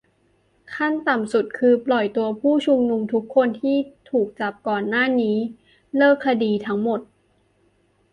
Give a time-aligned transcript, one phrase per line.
[0.75, 3.77] ขั้นต่ำสุดคือปล่อยตัวผู้ชุมนุมทุกคนที่
[4.09, 5.37] ถูกจับก่อนหน้านี้
[5.97, 6.99] เลิกคดีทั้งหมด